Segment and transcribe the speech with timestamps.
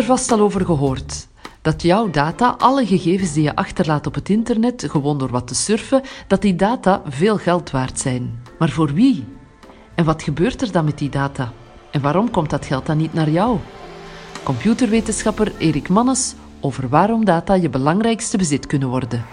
[0.00, 1.28] er vast al over gehoord.
[1.62, 5.54] Dat jouw data, alle gegevens die je achterlaat op het internet, gewoon door wat te
[5.54, 8.42] surfen, dat die data veel geld waard zijn.
[8.58, 9.24] Maar voor wie?
[9.94, 11.52] En wat gebeurt er dan met die data?
[11.90, 13.58] En waarom komt dat geld dan niet naar jou?
[14.42, 19.24] Computerwetenschapper Erik Mannes over waarom data je belangrijkste bezit kunnen worden.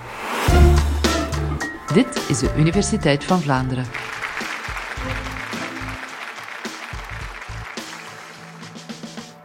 [1.94, 3.86] Dit is de Universiteit van Vlaanderen.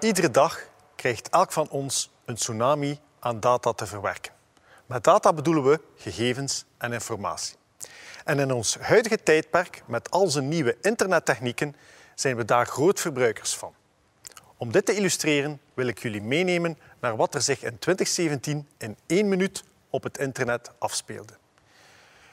[0.01, 0.71] Iedere dag
[1.03, 4.33] krijgt elk van ons een tsunami aan data te verwerken.
[4.87, 7.57] Met data bedoelen we gegevens en informatie.
[8.25, 11.77] En in ons huidige tijdperk, met al zijn nieuwe internettechnieken,
[12.15, 13.75] zijn we daar grootverbruikers van.
[14.57, 18.97] Om dit te illustreren wil ik jullie meenemen naar wat er zich in 2017 in
[19.07, 21.33] één minuut op het internet afspeelde.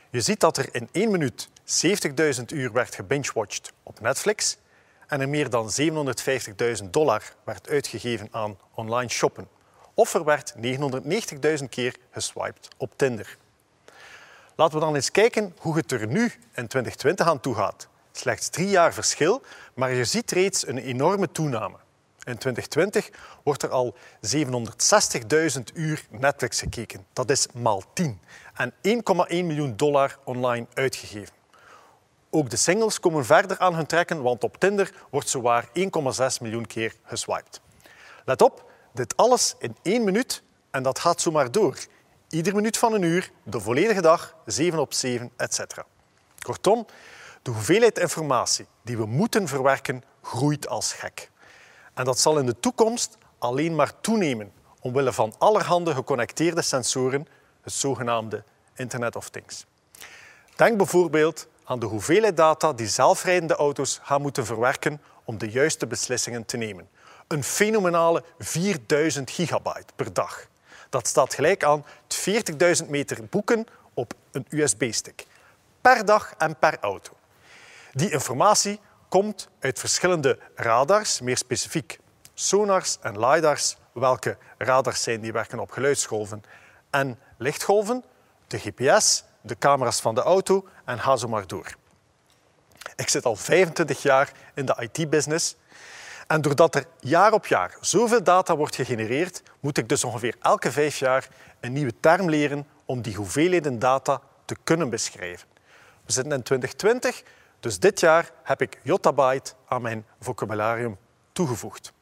[0.10, 1.49] Je ziet dat er in één minuut
[2.38, 4.58] 70.000 uur werd gebingewatcht op Netflix
[5.10, 5.71] en er meer dan
[6.84, 9.48] 750.000 dollar werd uitgegeven aan online shoppen.
[9.93, 13.37] Of er werd 990.000 keer geswiped op Tinder.
[14.55, 17.87] Laten we dan eens kijken hoe het er nu in 2020 aan toe gaat.
[18.12, 19.41] Slechts drie jaar verschil,
[19.74, 21.77] maar je ziet reeds een enorme toename.
[22.24, 23.10] In 2020
[23.43, 23.96] wordt er al
[25.57, 27.05] 760.000 uur Netflix gekeken.
[27.13, 28.21] Dat is maal 10.
[28.54, 28.76] En 1,1
[29.27, 31.38] miljoen dollar online uitgegeven.
[32.30, 35.72] Ook de singles komen verder aan hun trekken, want op Tinder wordt zowaar 1,6
[36.41, 37.62] miljoen keer geswiped.
[38.26, 41.77] Let op, dit alles in één minuut en dat gaat zomaar door.
[42.30, 45.60] Ieder minuut van een uur, de volledige dag, 7 op 7, etc.
[46.41, 46.86] Kortom,
[47.41, 51.32] de hoeveelheid informatie die we moeten verwerken groeit als gek.
[51.93, 57.27] En dat zal in de toekomst alleen maar toenemen omwille van allerhande geconnecteerde sensoren,
[57.62, 58.43] het zogenaamde
[58.76, 59.66] Internet of Things.
[60.55, 65.88] Denk bijvoorbeeld aan de hoeveelheid data die zelfrijdende auto's gaan moeten verwerken om de juiste
[65.88, 66.90] beslissingen te nemen.
[67.28, 70.47] Een fenomenale 4000 gigabyte per dag.
[70.90, 71.85] Dat staat gelijk aan
[72.84, 75.25] 40.000 meter boeken op een USB-stick.
[75.81, 77.12] Per dag en per auto.
[77.91, 78.79] Die informatie
[79.09, 82.00] komt uit verschillende radars, meer specifiek
[82.34, 86.44] sonars en lidars, welke radars zijn die werken op geluidsgolven
[86.90, 88.03] en lichtgolven,
[88.47, 91.76] de GPS, de camera's van de auto en ga zo maar door.
[92.96, 95.56] Ik zit al 25 jaar in de IT-business
[96.28, 100.72] en doordat er jaar op jaar zoveel data wordt gegenereerd, moet ik dus ongeveer elke
[100.72, 101.28] vijf jaar
[101.60, 105.48] een nieuwe term leren om die hoeveelheden data te kunnen beschrijven.
[106.06, 107.24] We zitten in 2020,
[107.60, 110.98] dus dit jaar heb ik yottabyte aan mijn vocabularium
[111.32, 111.94] toegevoegd.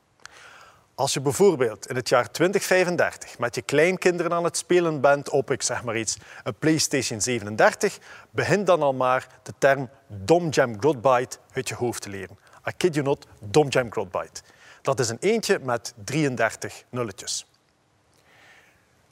[0.98, 5.52] Als je bijvoorbeeld in het jaar 2035 met je kleinkinderen aan het spelen bent op,
[5.52, 7.98] ik zeg maar iets, een PlayStation 37,
[8.30, 12.38] begin dan al maar de term Domjam Godbyte uit je hoofd te leren.
[12.68, 14.42] I kid you not, Domjam Godbyte.
[14.82, 17.46] Dat is een eentje met 33 nulletjes.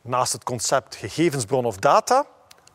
[0.01, 2.25] Naast het concept gegevensbron of data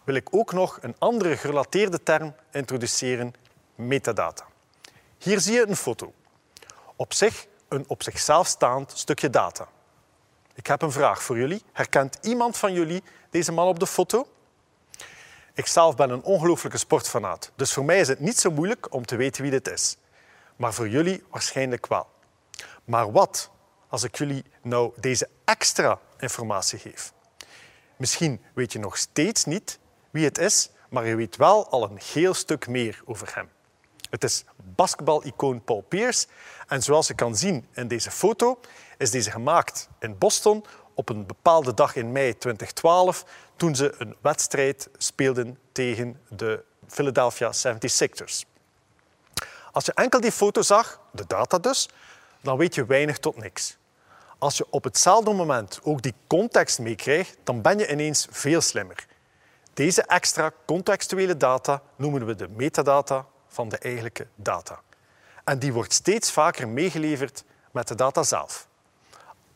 [0.05, 3.33] wil ik ook nog een andere gerelateerde term introduceren,
[3.75, 4.45] metadata.
[5.19, 6.13] Hier zie je een foto.
[6.97, 9.69] Op zich een op zichzelf staand stukje data.
[10.55, 11.63] Ik heb een vraag voor jullie.
[11.73, 14.27] Herkent iemand van jullie deze man op de foto?
[15.55, 19.07] Ik zelf ben een ongelooflijke sportfanaat, dus voor mij is het niet zo moeilijk om
[19.07, 19.97] te weten wie dit is.
[20.57, 22.07] Maar voor jullie waarschijnlijk wel.
[22.85, 23.51] Maar wat
[23.89, 27.13] als ik jullie nou deze extra informatie geef?
[27.97, 29.79] Misschien weet je nog steeds niet
[30.11, 33.51] wie het is, maar je weet wel al een heel stuk meer over hem.
[34.11, 36.27] Het is basketbal-icoon Paul Pierce.
[36.69, 38.61] En zoals je kan zien in deze foto,
[38.99, 43.25] is deze gemaakt in Boston op een bepaalde dag in mei 2012,
[43.57, 48.49] toen ze een wedstrijd speelden tegen de Philadelphia 76ers.
[49.73, 51.89] Als je enkel die foto zag, de data dus,
[52.41, 53.79] dan weet je weinig tot niks.
[54.39, 59.07] Als je op hetzelfde moment ook die context meekrijgt, dan ben je ineens veel slimmer.
[59.75, 64.81] Deze extra contextuele data noemen we de metadata van de eigenlijke data.
[65.45, 68.69] En die wordt steeds vaker meegeleverd met de data zelf.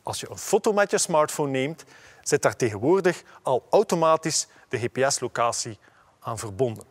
[0.03, 1.83] Als je een foto met je smartphone neemt,
[2.21, 5.79] zit daar tegenwoordig al automatisch de GPS-locatie
[6.19, 6.83] aan verbonden.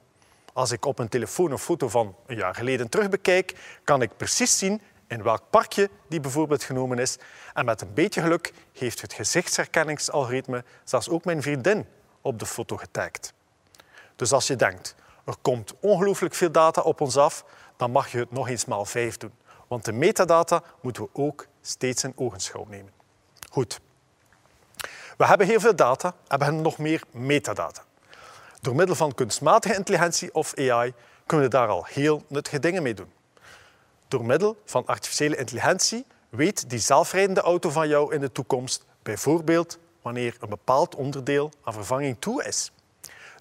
[0.53, 4.59] Als ik op een telefoon een foto van een jaar geleden terugbekijk, kan ik precies
[4.59, 7.19] zien in welk parkje die bijvoorbeeld genomen is.
[7.55, 11.87] En met een beetje geluk heeft het gezichtsherkenningsalgoritme zelfs ook mijn vriendin
[12.21, 13.33] op de foto getagd.
[14.17, 17.44] Dus als je denkt, er komt ongelooflijk veel data op ons af,
[17.76, 19.32] dan mag je het nog eens maal vijf doen.
[19.69, 22.93] Want de metadata moeten we ook steeds in ogenschouw nemen.
[23.50, 23.81] Goed.
[25.17, 27.82] We hebben heel veel data we hebben nog meer metadata.
[28.61, 30.94] Door middel van kunstmatige intelligentie of AI
[31.26, 33.12] kunnen we daar al heel nuttige dingen mee doen.
[34.09, 39.79] Door middel van artificiële intelligentie weet die zelfrijdende auto van jou in de toekomst bijvoorbeeld
[40.03, 42.73] wanneer een bepaald onderdeel aan vervanging toe is.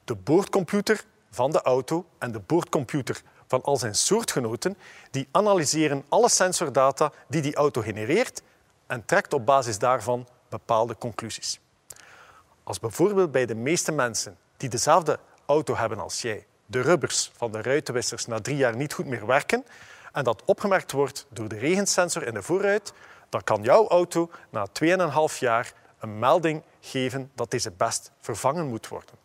[0.03, 4.77] De boordcomputer van de auto en de boordcomputer van al zijn soortgenoten
[5.11, 8.41] die analyseren alle sensordata die die auto genereert
[8.87, 11.59] en trekt op basis daarvan bepaalde conclusies.
[12.63, 17.51] Als bijvoorbeeld bij de meeste mensen die dezelfde auto hebben als jij, de rubbers van
[17.51, 19.65] de ruitenwissers na drie jaar niet goed meer werken
[20.11, 22.93] en dat opgemerkt wordt door de regensensor in de voorruit,
[23.29, 28.87] dan kan jouw auto na 2,5 jaar een melding geven dat deze best vervangen moet
[28.87, 29.22] worden.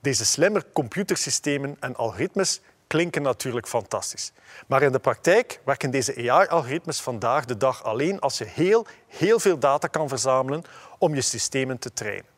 [0.00, 4.32] Deze slimme computersystemen en algoritmes klinken natuurlijk fantastisch.
[4.66, 9.38] Maar in de praktijk werken deze AI-algoritmes vandaag de dag alleen als je heel, heel
[9.38, 10.64] veel data kan verzamelen
[10.98, 12.30] om je systemen te trainen.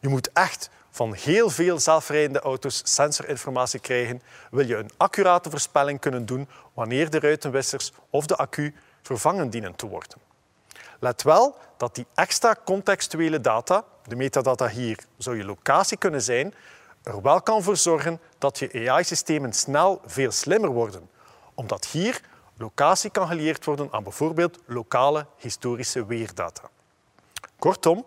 [0.00, 6.00] Je moet echt van heel veel zelfrijdende auto's sensorinformatie krijgen, wil je een accurate voorspelling
[6.00, 10.18] kunnen doen wanneer de ruitenwissers of de accu vervangen dienen te worden.
[11.00, 16.54] Let wel dat die extra contextuele data, de metadata hier zou je locatie kunnen zijn,
[17.06, 21.10] er wel kan voor zorgen dat je AI-systemen snel veel slimmer worden,
[21.54, 22.20] omdat hier
[22.56, 26.62] locatie kan geleerd worden aan bijvoorbeeld lokale historische weerdata.
[27.58, 28.06] Kortom,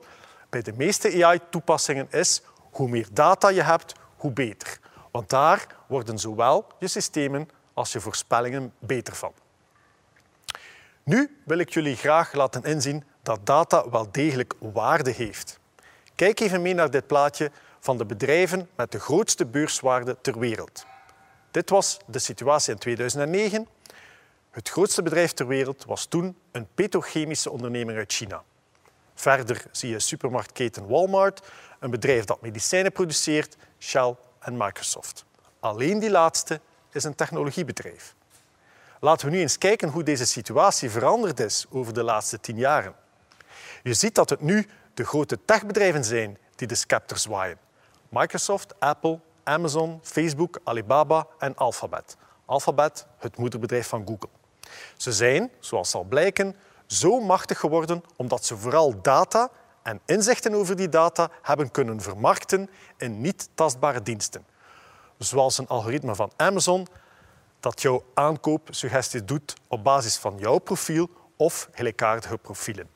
[0.49, 2.41] bij de meeste AI-toepassingen is
[2.71, 4.79] hoe meer data je hebt, hoe beter.
[5.11, 9.33] Want daar worden zowel je systemen als je voorspellingen beter van.
[11.03, 15.59] Nu wil ik jullie graag laten inzien dat data wel degelijk waarde heeft.
[16.15, 20.85] Kijk even mee naar dit plaatje van de bedrijven met de grootste beurswaarde ter wereld.
[21.51, 23.67] Dit was de situatie in 2009.
[24.51, 28.43] Het grootste bedrijf ter wereld was toen een petrochemische onderneming uit China.
[29.13, 31.47] Verder zie je supermarktketen Walmart,
[31.79, 35.25] een bedrijf dat medicijnen produceert, Shell en Microsoft.
[35.59, 36.61] Alleen die laatste
[36.91, 38.15] is een technologiebedrijf.
[38.99, 42.95] Laten we nu eens kijken hoe deze situatie veranderd is over de laatste tien jaren.
[43.83, 47.57] Je ziet dat het nu de grote techbedrijven zijn die de scepter zwaaien.
[48.09, 52.17] Microsoft, Apple, Amazon, Facebook, Alibaba en Alphabet.
[52.45, 54.29] Alphabet, het moederbedrijf van Google.
[54.97, 59.49] Ze zijn, zoals zal blijken, zo machtig geworden omdat ze vooral data
[59.81, 64.45] en inzichten over die data hebben kunnen vermarkten in niet tastbare diensten.
[65.17, 66.87] Zoals een algoritme van Amazon
[67.59, 72.89] dat jouw aankoopsuggestie doet op basis van jouw profiel of gelijkaardige profielen.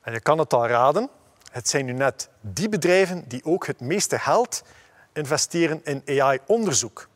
[0.00, 1.10] En je kan het al raden,
[1.50, 4.62] het zijn nu net die bedrijven die ook het meeste geld
[5.12, 7.08] investeren in AI-onderzoek.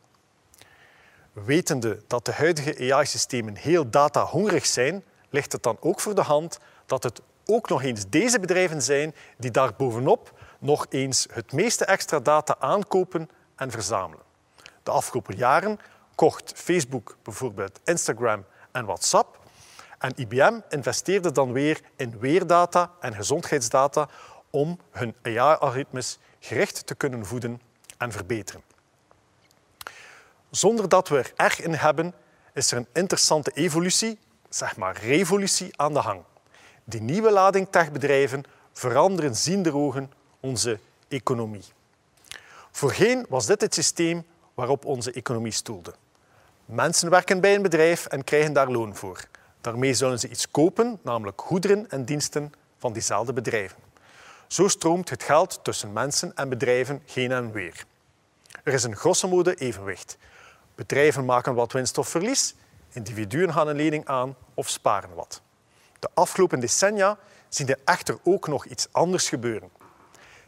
[1.33, 6.59] Wetende dat de huidige AI-systemen heel data-hongerig zijn, ligt het dan ook voor de hand
[6.85, 11.85] dat het ook nog eens deze bedrijven zijn die daar bovenop nog eens het meeste
[11.85, 14.23] extra data aankopen en verzamelen.
[14.83, 15.79] De afgelopen jaren
[16.15, 19.42] kocht Facebook bijvoorbeeld Instagram en WhatsApp
[20.03, 24.09] en IBM investeerde dan weer in weerdata en gezondheidsdata
[24.49, 27.61] om hun AI-algoritmes gericht te kunnen voeden
[27.97, 28.61] en verbeteren.
[30.49, 32.13] Zonder dat we er erg in hebben,
[32.53, 34.19] is er een interessante evolutie,
[34.49, 36.23] zeg maar revolutie, aan de hang.
[36.83, 41.65] Die nieuwe lading techbedrijven veranderen ziender ogen onze economie.
[42.71, 45.93] Voorheen was dit het systeem waarop onze economie stoelde.
[46.65, 49.27] Mensen werken bij een bedrijf en krijgen daar loon voor.
[49.63, 53.77] Daarmee zullen ze iets kopen, namelijk goederen en diensten van diezelfde bedrijven.
[54.47, 57.85] Zo stroomt het geld tussen mensen en bedrijven geen en weer.
[58.63, 60.17] Er is een grosso modo evenwicht.
[60.75, 62.55] Bedrijven maken wat winst of verlies,
[62.91, 65.41] individuen gaan een lening aan of sparen wat.
[65.99, 67.17] De afgelopen decennia
[67.49, 69.69] zien we echter ook nog iets anders gebeuren.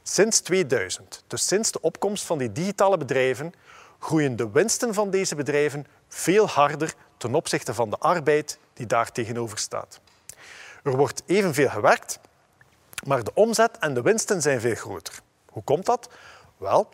[0.04, 3.54] Sinds 2000, dus sinds de opkomst van die digitale bedrijven,
[4.00, 9.12] groeien de winsten van deze bedrijven veel harder ten opzichte van de arbeid die daar
[9.12, 10.00] tegenover staat.
[10.84, 12.20] Er wordt evenveel gewerkt,
[13.06, 15.20] maar de omzet en de winsten zijn veel groter.
[15.50, 16.10] Hoe komt dat?
[16.58, 16.90] Wel,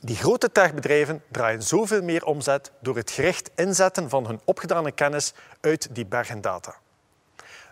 [0.00, 5.32] die grote techbedrijven draaien zoveel meer omzet door het gericht inzetten van hun opgedane kennis
[5.60, 6.74] uit die bergen data.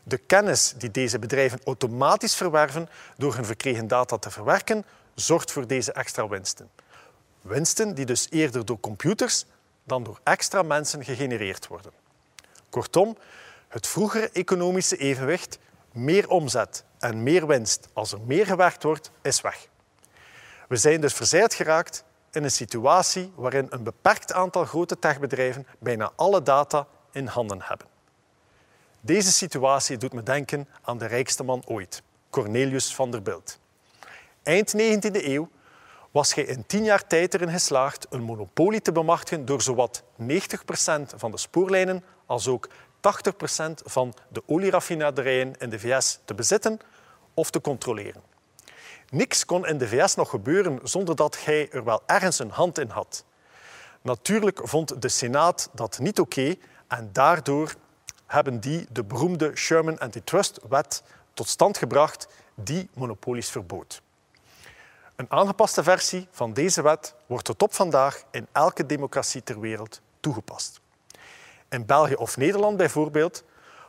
[0.02, 5.66] De kennis die deze bedrijven automatisch verwerven door hun verkregen data te verwerken, zorgt voor
[5.66, 6.71] deze extra winsten.
[7.40, 9.45] Winsten die dus eerder door computers
[9.85, 12.03] dan door extra mensen gegenereerd worden.
[12.75, 13.16] Kortom,
[13.69, 15.59] het vroegere economische evenwicht,
[15.93, 19.69] meer omzet en meer winst als er meer gewerkt wordt, is weg.
[20.69, 26.12] We zijn dus verzeild geraakt in een situatie waarin een beperkt aantal grote techbedrijven bijna
[26.16, 27.87] alle data in handen hebben.
[29.00, 33.59] Deze situatie doet me denken aan de rijkste man ooit, Cornelius Vanderbilt.
[34.43, 35.49] Eind 19e eeuw
[36.11, 40.04] was hij in tien jaar tijd erin geslaagd een monopolie te bemachtigen door zowat 90%
[41.16, 42.71] van de spoorlijnen als ook 80%
[43.85, 46.78] van de olieraffinaderijen in de VS te bezitten
[47.35, 48.23] of te controleren.
[49.11, 52.78] Niks kon in de VS nog gebeuren zonder dat hij er wel ergens een hand
[52.78, 53.25] in had.
[54.02, 56.54] Natuurlijk vond de Senaat dat niet oké
[56.88, 57.75] en daardoor
[58.26, 61.02] hebben die de beroemde Sherman Antitrust-wet
[61.35, 64.02] tot stand gebracht die monopolies verbood.
[65.16, 70.00] Een aangepaste versie van deze wet wordt tot op vandaag in elke democratie ter wereld
[70.21, 70.81] toegepast.
[71.75, 73.45] In België of Nederland bijvoorbeeld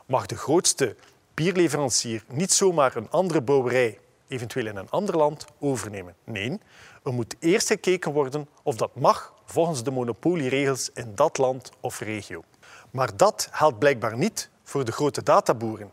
[0.06, 0.96] mag de grootste
[1.34, 6.14] bierleverancier niet zomaar een andere brouwerij, eventueel in een ander land, overnemen.
[6.24, 6.60] Nee,
[7.04, 12.00] er moet eerst gekeken worden of dat mag volgens de monopolieregels in dat land of
[12.00, 12.42] regio.
[12.90, 15.90] Maar dat geldt blijkbaar niet voor de grote databoeren.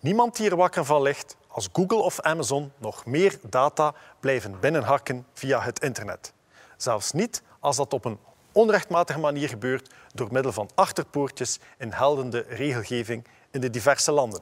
[0.00, 5.26] Niemand die er wakker van ligt als Google of Amazon nog meer data blijven binnenharken
[5.32, 6.32] via het internet.
[6.76, 8.18] Zelfs niet als dat op een
[8.52, 14.40] onrechtmatige manier gebeurt door middel van achterpoortjes in heldende regelgeving in de diverse landen.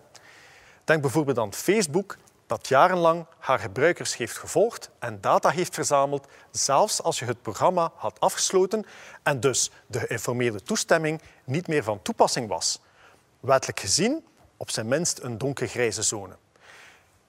[0.84, 7.02] Denk bijvoorbeeld aan Facebook, dat jarenlang haar gebruikers heeft gevolgd en data heeft verzameld, zelfs
[7.02, 8.84] als je het programma had afgesloten
[9.22, 12.80] en dus de geïnformeerde toestemming niet meer van toepassing was.
[13.40, 14.24] Wettelijk gezien
[14.56, 16.36] op zijn minst een donkergrijze zone.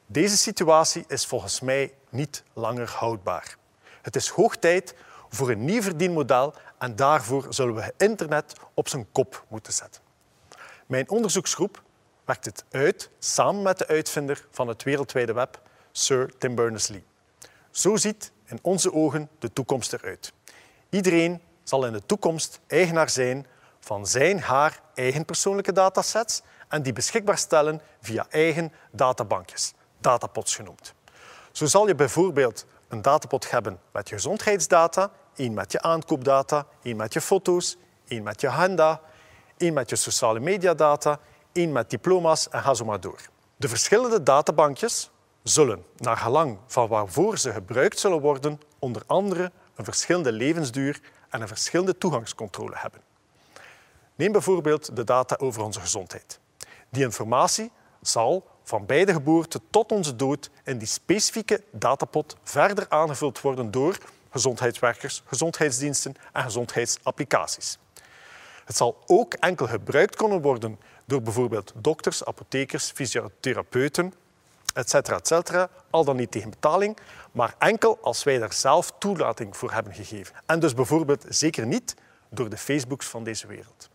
[0.06, 3.58] Deze situatie is volgens mij niet langer houdbaar.
[4.02, 4.96] Het is hoog tijd
[5.30, 10.02] voor een nieuw verdienmodel en daarvoor zullen we het internet op zijn kop moeten zetten.
[10.86, 11.82] Mijn onderzoeksgroep
[12.26, 17.04] werkt het uit samen met de uitvinder van het wereldwijde web, Sir Tim Berners-Lee.
[17.72, 20.34] Zo ziet in onze ogen de toekomst eruit.
[20.90, 23.46] Iedereen zal in de toekomst eigenaar zijn
[23.80, 30.94] van zijn haar eigen persoonlijke datasets en die beschikbaar stellen via eigen databankjes, datapots genoemd.
[31.52, 36.96] Zo zal je bijvoorbeeld een datapot hebben met je gezondheidsdata, één met je aankoopdata, één
[36.96, 37.78] met je foto's,
[38.08, 39.02] één met je agenda,
[39.58, 41.20] één met je sociale mediadata,
[41.52, 43.20] één met diploma's en ga zo maar door.
[43.56, 45.12] De verschillende databankjes
[45.44, 51.42] zullen, naar gelang van waarvoor ze gebruikt zullen worden, onder andere een verschillende levensduur en
[51.42, 53.02] een verschillende toegangscontrole hebben.
[54.16, 56.40] Neem bijvoorbeeld de data over onze gezondheid.
[56.90, 62.86] Die informatie zal van bij de geboorte tot onze dood in die specifieke datapot verder
[62.90, 63.98] aangevuld worden door
[64.32, 67.78] gezondheidswerkers, gezondheidsdiensten en gezondheidsapplicaties.
[68.66, 74.14] Het zal ook enkel gebruikt kunnen worden door bijvoorbeeld dokters, apothekers, fysiotherapeuten,
[74.74, 74.94] etc.
[74.94, 75.68] etc.
[75.90, 76.98] Al dan niet tegen betaling,
[77.32, 80.36] maar enkel als wij daar zelf toelating voor hebben gegeven.
[80.46, 81.96] En dus bijvoorbeeld zeker niet
[82.30, 83.89] door de Facebooks van deze wereld.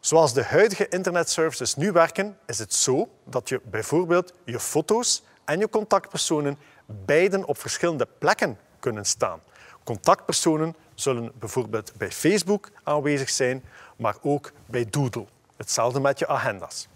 [0.00, 5.58] Zoals de huidige internetservices nu werken, is het zo dat je bijvoorbeeld je foto's en
[5.58, 9.40] je contactpersonen beiden op verschillende plekken kunnen staan.
[9.84, 13.64] Contactpersonen zullen bijvoorbeeld bij Facebook aanwezig zijn,
[13.96, 15.26] maar ook bij Doodle.
[15.56, 16.88] Hetzelfde met je agenda's.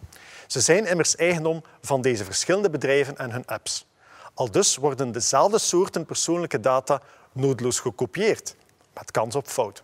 [0.47, 3.87] Ze zijn immers eigendom van deze verschillende bedrijven en hun apps.
[4.35, 7.01] Al dus worden dezelfde soorten persoonlijke data
[7.33, 8.57] noodloos gekopieerd,
[8.95, 9.83] met kans op fout.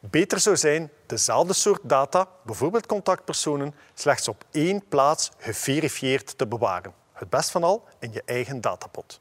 [0.00, 6.94] Beter zou zijn dezelfde soort data, bijvoorbeeld contactpersonen, slechts op één plaats geverifieerd te bewaren.
[7.12, 9.20] Het best van al in je eigen datapot.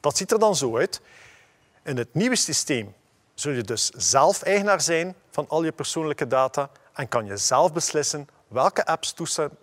[0.00, 1.00] Dat ziet er dan zo uit.
[1.82, 2.94] In het nieuwe systeem
[3.34, 7.72] zul je dus zelf eigenaar zijn van al je persoonlijke data en kan je zelf
[7.72, 9.14] beslissen welke apps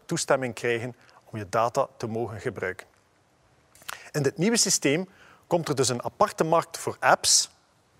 [0.05, 0.95] toestemming krijgen
[1.25, 2.87] om je data te mogen gebruiken.
[4.11, 5.09] In dit nieuwe systeem
[5.47, 7.49] komt er dus een aparte markt voor apps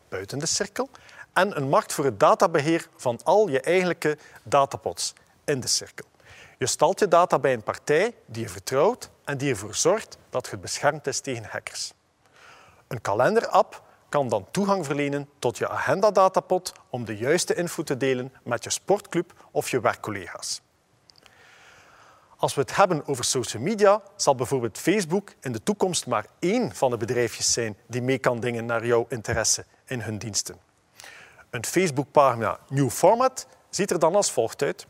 [0.10, 0.90] buiten de cirkel
[1.36, 5.14] en een markt voor het databeheer van al je eigenlijke datapots
[5.46, 6.06] in de cirkel.
[6.58, 10.50] Je stalt je data bij een partij die je vertrouwt en die ervoor zorgt dat
[10.50, 11.94] het beschermd is tegen hackers.
[12.88, 18.34] Een kalenderapp kan dan toegang verlenen tot je agenda-datapot om de juiste info te delen
[18.44, 20.62] met je sportclub of je werkcollega's.
[22.38, 26.76] Als we het hebben over social media, zal bijvoorbeeld Facebook in de toekomst maar één
[26.76, 30.60] van de bedrijfjes zijn die mee kan dingen naar jouw interesse in hun diensten.
[31.56, 34.88] Een Facebookpagina New Format ziet er dan als volgt uit.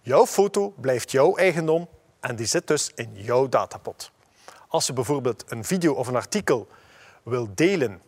[0.00, 1.88] Jouw foto blijft jouw eigendom
[2.20, 4.10] en die zit dus in jouw datapot.
[4.68, 6.68] Als je bijvoorbeeld een video of een artikel
[7.22, 8.02] wil delen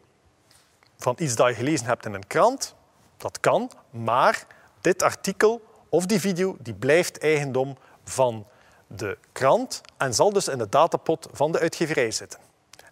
[0.96, 2.74] van iets dat je gelezen hebt in een krant,
[3.16, 4.46] dat kan, maar
[4.80, 8.46] dit artikel of die video die blijft eigendom van
[8.86, 12.40] de krant en zal dus in de datapot van de uitgeverij zitten.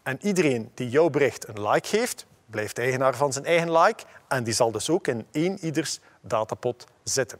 [0.02, 4.44] En iedereen die jouw bericht een like geeft, blijft eigenaar van zijn eigen like en
[4.44, 7.38] die zal dus ook in één ieders datapot zitten.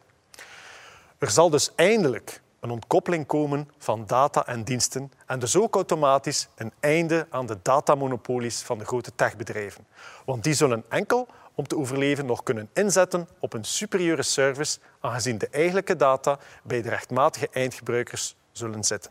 [1.18, 6.48] Er zal dus eindelijk een ontkoppeling komen van data en diensten en dus ook automatisch
[6.54, 9.86] een einde aan de datamonopolies van de grote techbedrijven.
[10.24, 15.38] Want die zullen enkel om te overleven nog kunnen inzetten op een superieure service, aangezien
[15.38, 19.10] de eigenlijke data bij de rechtmatige eindgebruikers zullen zitten.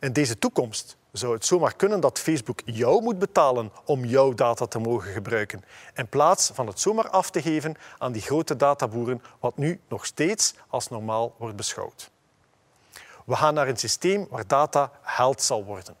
[0.00, 4.66] In deze toekomst zou het zomaar kunnen dat Facebook jou moet betalen om jouw data
[4.66, 9.22] te mogen gebruiken, in plaats van het zomaar af te geven aan die grote databoeren,
[9.40, 12.10] wat nu nog steeds als normaal wordt beschouwd.
[13.26, 15.96] We gaan naar een systeem waar data held zal worden.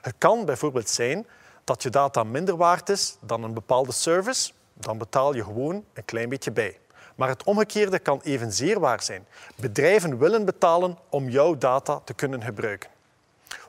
[0.00, 1.26] Het kan bijvoorbeeld zijn
[1.64, 6.04] dat je data minder waard is dan een bepaalde service, dan betaal je gewoon een
[6.04, 6.78] klein beetje bij.
[7.14, 9.26] Maar het omgekeerde kan evenzeer waar zijn.
[9.56, 12.90] Bedrijven willen betalen om jouw data te kunnen gebruiken.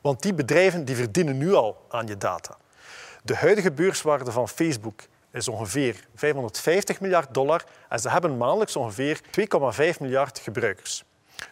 [0.05, 2.57] Want die bedrijven die verdienen nu al aan je data.
[3.24, 9.21] De huidige beurswaarde van Facebook is ongeveer 550 miljard dollar en ze hebben maandelijks ongeveer
[9.93, 11.03] 2,5 miljard gebruikers.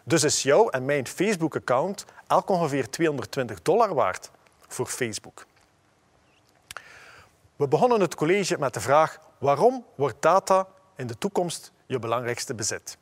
[0.03, 4.31] Dus is jouw en mijn Facebook-account elk ongeveer 220 dollar waard
[4.67, 5.45] voor Facebook.
[7.55, 12.55] We begonnen het college met de vraag waarom wordt data in de toekomst je belangrijkste
[12.55, 12.97] bezit?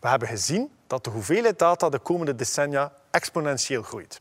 [0.00, 4.20] We hebben gezien dat de hoeveelheid data de komende decennia exponentieel groeit.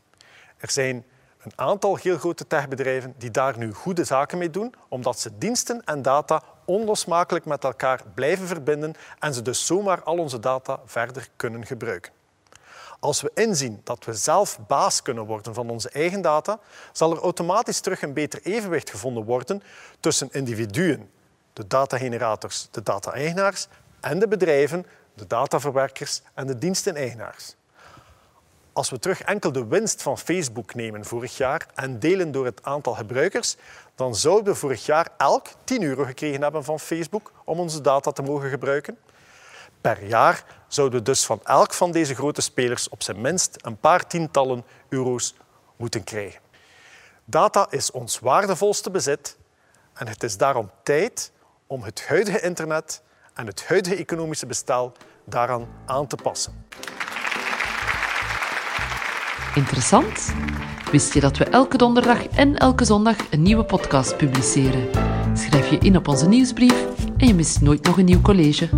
[0.66, 1.06] Er zijn
[1.44, 5.84] een aantal heel grote techbedrijven die daar nu goede zaken mee doen, omdat ze diensten
[5.84, 11.28] en data onlosmakelijk met elkaar blijven verbinden en ze dus zomaar al onze data verder
[11.36, 12.12] kunnen gebruiken.
[13.00, 16.60] Als we inzien dat we zelf baas kunnen worden van onze eigen data,
[16.92, 19.64] zal er automatisch terug een beter evenwicht gevonden worden
[20.00, 21.10] tussen individuen,
[21.54, 23.68] de datagenerators, de data-eigenaars,
[24.00, 27.56] en de bedrijven, de dataverwerkers en de diensteneigenaars.
[28.76, 32.64] Als we terug enkel de winst van Facebook nemen vorig jaar en delen door het
[32.64, 33.56] aantal gebruikers,
[33.96, 38.12] dan zouden we vorig jaar elk 10 euro gekregen hebben van Facebook om onze data
[38.12, 38.98] te mogen gebruiken.
[39.82, 43.78] Per jaar zouden we dus van elk van deze grote spelers op zijn minst een
[43.78, 45.36] paar tientallen euro's
[45.76, 46.42] moeten krijgen.
[47.26, 49.38] Data is ons waardevolste bezit
[49.94, 51.32] en het is daarom tijd
[51.68, 53.02] om het huidige internet
[53.34, 54.92] en het huidige economische bestel
[55.26, 56.66] daaraan aan te passen.
[59.56, 60.34] Interessant?
[60.92, 64.88] Wist je dat we elke donderdag en elke zondag een nieuwe podcast publiceren?
[65.34, 66.86] Schrijf je in op onze nieuwsbrief
[67.18, 68.70] en je mist nooit nog een nieuw college.